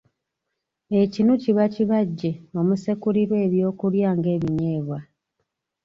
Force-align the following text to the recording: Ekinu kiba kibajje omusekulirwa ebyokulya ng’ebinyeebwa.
Ekinu 1.01 1.33
kiba 1.41 1.65
kibajje 1.73 2.31
omusekulirwa 2.59 3.35
ebyokulya 3.45 4.09
ng’ebinyeebwa. 4.17 4.99